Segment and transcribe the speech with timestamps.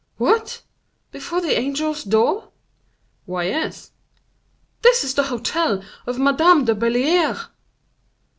[0.17, 0.63] "What!
[1.11, 2.49] before the angel's door?"
[3.27, 3.91] "Why, yes."
[4.81, 7.39] "This is the hotel of Madame de Belliere!"